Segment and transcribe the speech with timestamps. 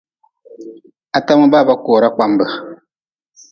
[1.17, 2.45] Atama baba kora kpambe.